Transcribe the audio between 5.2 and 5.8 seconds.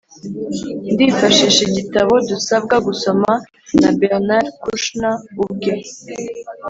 ubwe